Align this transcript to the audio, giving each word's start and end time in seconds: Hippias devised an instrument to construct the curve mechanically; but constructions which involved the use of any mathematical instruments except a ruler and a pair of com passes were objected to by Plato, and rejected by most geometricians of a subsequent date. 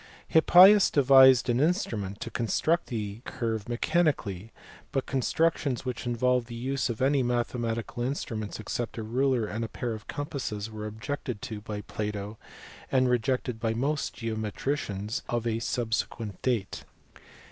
Hippias 0.29 0.89
devised 0.89 1.47
an 1.47 1.59
instrument 1.59 2.19
to 2.21 2.31
construct 2.31 2.87
the 2.87 3.21
curve 3.23 3.69
mechanically; 3.69 4.51
but 4.91 5.05
constructions 5.05 5.85
which 5.85 6.07
involved 6.07 6.47
the 6.47 6.55
use 6.55 6.89
of 6.89 7.03
any 7.03 7.21
mathematical 7.21 8.01
instruments 8.01 8.59
except 8.59 8.97
a 8.97 9.03
ruler 9.03 9.45
and 9.45 9.63
a 9.63 9.67
pair 9.67 9.93
of 9.93 10.07
com 10.07 10.25
passes 10.25 10.71
were 10.71 10.87
objected 10.87 11.39
to 11.43 11.61
by 11.61 11.81
Plato, 11.81 12.39
and 12.91 13.11
rejected 13.11 13.59
by 13.59 13.75
most 13.75 14.15
geometricians 14.15 15.21
of 15.29 15.45
a 15.45 15.59
subsequent 15.59 16.41
date. 16.41 16.83